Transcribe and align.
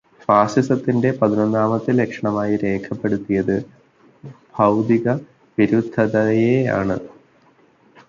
ഫാസിസത്തിന്റെ 0.21 1.11
പതിനൊന്നാമത്തെ 1.11 1.91
ലക്ഷണമായി 1.91 2.55
രേഖപ്പെടുത്തിയത് 2.63 3.55
ബൗദ്ധിക-വിരുദ്ധതയെയാണ്. 4.57 6.97